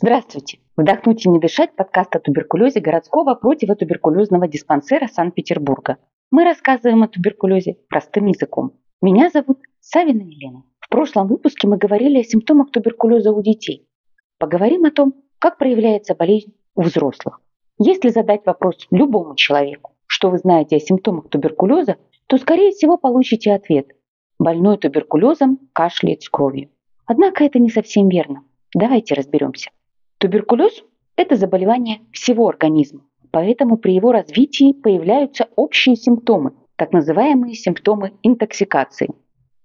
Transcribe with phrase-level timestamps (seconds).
[0.00, 0.60] Здравствуйте!
[0.76, 5.96] Вдохнуть и не дышать подкаст о туберкулезе городского противотуберкулезного диспансера Санкт-Петербурга.
[6.30, 8.74] Мы рассказываем о туберкулезе простым языком.
[9.02, 10.62] Меня зовут Савина Елена.
[10.78, 13.88] В прошлом выпуске мы говорили о симптомах туберкулеза у детей.
[14.38, 17.40] Поговорим о том, как проявляется болезнь у взрослых.
[17.80, 21.96] Если задать вопрос любому человеку, что вы знаете о симптомах туберкулеза,
[22.28, 23.88] то, скорее всего, получите ответ.
[24.38, 26.70] Больной туберкулезом кашляет с кровью.
[27.04, 28.44] Однако это не совсем верно.
[28.72, 29.70] Давайте разберемся.
[30.18, 30.82] Туберкулез–
[31.16, 39.10] это заболевание всего организма, поэтому при его развитии появляются общие симптомы, так называемые симптомы интоксикации.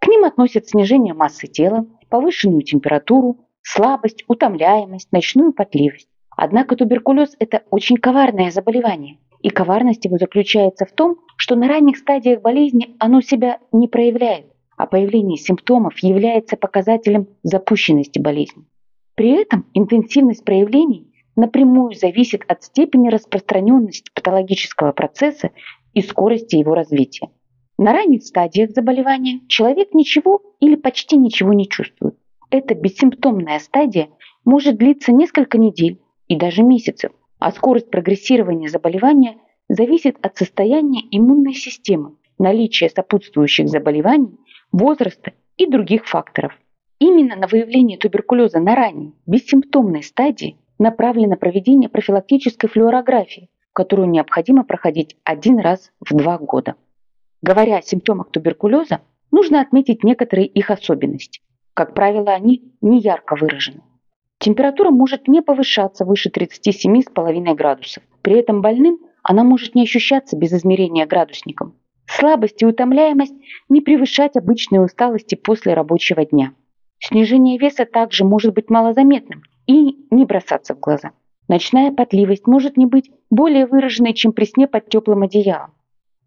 [0.00, 6.08] К ним относят снижение массы тела, повышенную температуру, слабость, утомляемость, ночную потливость.
[6.36, 11.96] Однако туберкулез– это очень коварное заболевание, и коварность его заключается в том, что на ранних
[11.96, 18.66] стадиях болезни оно себя не проявляет, а появление симптомов является показателем запущенности болезни.
[19.14, 25.50] При этом интенсивность проявлений напрямую зависит от степени распространенности патологического процесса
[25.92, 27.30] и скорости его развития.
[27.78, 32.16] На ранних стадиях заболевания человек ничего или почти ничего не чувствует.
[32.50, 34.10] Эта бессимптомная стадия
[34.44, 41.54] может длиться несколько недель и даже месяцев, а скорость прогрессирования заболевания зависит от состояния иммунной
[41.54, 44.38] системы, наличия сопутствующих заболеваний,
[44.70, 46.52] возраста и других факторов.
[46.98, 55.16] Именно на выявление туберкулеза на ранней, бессимптомной стадии направлено проведение профилактической флюорографии, которую необходимо проходить
[55.24, 56.76] один раз в два года.
[57.42, 61.40] Говоря о симптомах туберкулеза, нужно отметить некоторые их особенности.
[61.74, 63.82] Как правило, они не ярко выражены.
[64.38, 68.02] Температура может не повышаться выше 37,5 градусов.
[68.22, 71.74] При этом больным она может не ощущаться без измерения градусником.
[72.06, 73.34] Слабость и утомляемость
[73.68, 76.52] не превышать обычной усталости после рабочего дня.
[77.06, 81.12] Снижение веса также может быть малозаметным и не бросаться в глаза.
[81.48, 85.74] Ночная потливость может не быть более выраженной, чем при сне под теплым одеялом.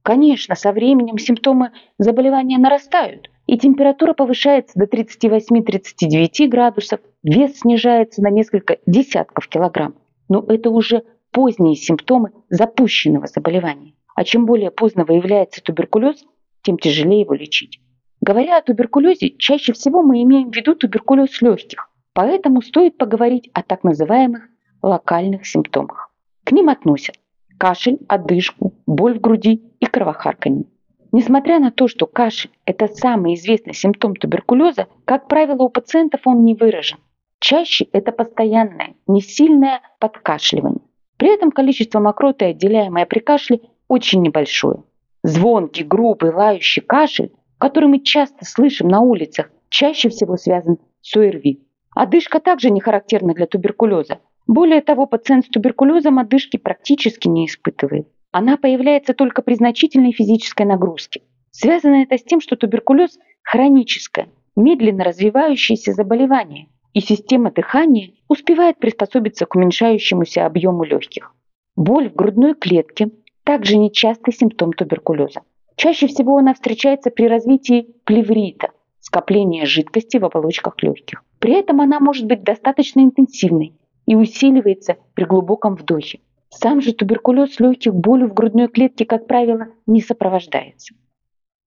[0.04, 8.30] Конечно, со временем симптомы заболевания нарастают, и температура повышается до 38-39 градусов, вес снижается на
[8.30, 9.96] несколько десятков килограмм.
[10.30, 13.94] Но это уже поздние симптомы запущенного заболевания.
[14.16, 16.24] А чем более поздно выявляется туберкулез,
[16.62, 17.80] тем тяжелее его лечить.
[18.28, 23.64] Говоря о туберкулезе, чаще всего мы имеем в виду туберкулез легких, поэтому стоит поговорить о
[23.64, 24.50] так называемых
[24.82, 26.12] локальных симптомах.
[26.44, 27.16] К ним относят
[27.58, 30.66] кашель, одышку, боль в груди и кровохарканье.
[31.14, 36.44] Несмотря на то, что кашель– это самый известный симптом туберкулеза, как правило, у пациентов он
[36.44, 36.98] не выражен.
[37.40, 40.82] Чаще это постоянное, несильное подкашливание.
[41.16, 44.84] При этом количество мокроты, отделяемое при кашле, очень небольшое.
[45.24, 51.64] Звонкий, грубый, лающий кашель который мы часто слышим на улицах, чаще всего связан с ОРВИ.
[51.96, 54.20] Одышка также не характерна для туберкулеза.
[54.46, 58.08] Более того, пациент с туберкулезом одышки практически не испытывает.
[58.32, 61.22] Она появляется только при значительной физической нагрузке.
[61.52, 69.46] Связано это с тем, что туберкулез– хроническое, медленно развивающееся заболевание, и система дыхания успевает приспособиться
[69.46, 71.34] к уменьшающемуся объему легких.
[71.76, 73.10] Боль в грудной клетке–
[73.44, 75.42] также нечастый симптом туберкулеза.
[75.78, 81.24] Чаще всего она встречается при развитии плеврита, скопления жидкости в оболочках легких.
[81.38, 83.76] При этом она может быть достаточно интенсивной
[84.08, 86.20] и усиливается при глубоком вдохе.
[86.50, 90.96] Сам же туберкулез легких болью в грудной клетке, как правило, не сопровождается.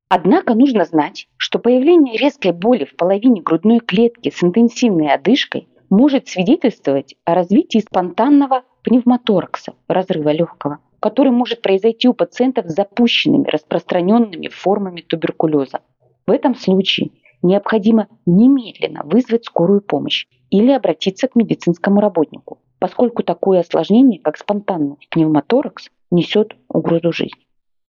[0.08, 6.26] Однако нужно знать, что появление резкой боли в половине грудной клетки с интенсивной одышкой может
[6.26, 14.48] свидетельствовать о развитии спонтанного пневмоторакса, разрыва легкого, который может произойти у пациентов с запущенными распространенными
[14.48, 15.80] формами туберкулеза.
[16.26, 17.10] В этом случае
[17.42, 24.96] необходимо немедленно вызвать скорую помощь или обратиться к медицинскому работнику, поскольку такое осложнение, как спонтанный
[25.10, 27.46] пневмоторакс, несет угрозу жизни.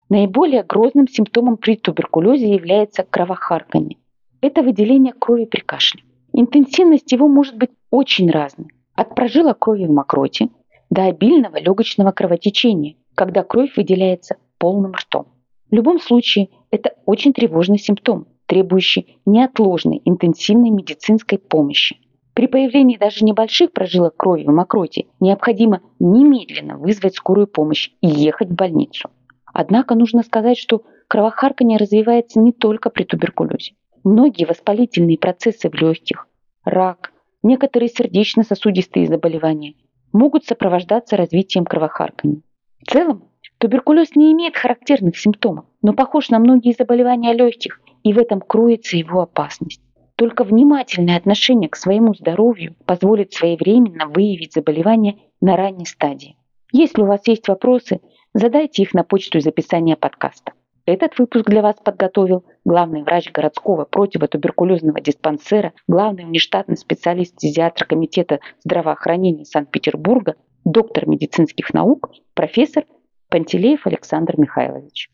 [0.08, 3.98] Наиболее грозным симптомом при туберкулезе является кровохарканье.
[4.40, 6.02] Это выделение крови при кашле.
[6.32, 8.68] Интенсивность его может быть очень разной.
[8.94, 10.48] От прожилок крови в мокроте
[10.90, 15.26] до обильного легочного кровотечения, когда кровь выделяется полным ртом.
[15.70, 21.96] В любом случае, это очень тревожный симптом, требующий неотложной интенсивной медицинской помощи.
[22.34, 28.48] При появлении даже небольших прожилок крови в мокроте необходимо немедленно вызвать скорую помощь и ехать
[28.48, 29.10] в больницу.
[29.52, 33.74] Однако нужно сказать, что кровохарканье развивается не только при туберкулезе.
[34.02, 36.26] Многие воспалительные процессы в легких,
[36.64, 37.12] рак,
[37.42, 39.74] некоторые сердечно-сосудистые заболевания
[40.12, 42.40] могут сопровождаться развитием кровохарканья.
[42.82, 48.18] В целом, туберкулез не имеет характерных симптомов, но похож на многие заболевания легких, и в
[48.18, 49.80] этом кроется его опасность.
[50.16, 56.36] Только внимательное отношение к своему здоровью позволит своевременно выявить заболевание на ранней стадии.
[56.72, 58.00] Если у вас есть вопросы,
[58.34, 60.52] задайте их на почту из описания подкаста.
[60.84, 69.44] Этот выпуск для вас подготовил главный врач городского противотуберкулезного диспансера, главный внештатный специалист-фтизиатр Комитета здравоохранения
[69.44, 70.34] Санкт-Петербурга,
[70.64, 72.84] доктор медицинских наук, профессор
[73.28, 75.10] Пантелеев Александр Михайлович.